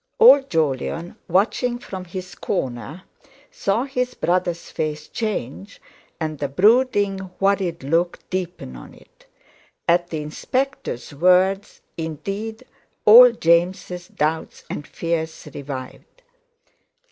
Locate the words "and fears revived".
14.71-16.23